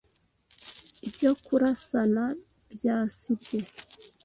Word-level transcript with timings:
Ibyo 1.07 1.29
kurasana 1.45 2.23
byasibye 2.73 3.59